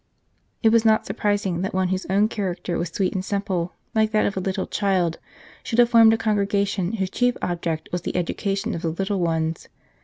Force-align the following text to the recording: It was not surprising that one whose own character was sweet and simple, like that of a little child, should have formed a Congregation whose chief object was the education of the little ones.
It 0.63 0.69
was 0.69 0.83
not 0.83 1.05
surprising 1.05 1.61
that 1.61 1.75
one 1.75 1.89
whose 1.89 2.07
own 2.07 2.27
character 2.27 2.75
was 2.79 2.89
sweet 2.89 3.13
and 3.13 3.23
simple, 3.23 3.73
like 3.93 4.09
that 4.13 4.25
of 4.25 4.35
a 4.35 4.39
little 4.39 4.65
child, 4.65 5.19
should 5.61 5.77
have 5.77 5.91
formed 5.91 6.11
a 6.11 6.17
Congregation 6.17 6.93
whose 6.93 7.11
chief 7.11 7.37
object 7.39 7.87
was 7.91 8.01
the 8.01 8.15
education 8.15 8.73
of 8.73 8.81
the 8.81 8.89
little 8.89 9.19
ones. 9.19 9.69